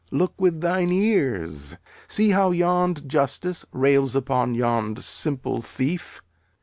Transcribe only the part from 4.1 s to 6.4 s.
upon yond simple thief.